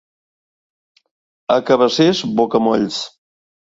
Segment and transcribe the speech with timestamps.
[1.57, 2.99] A Cabacés, bocamolls.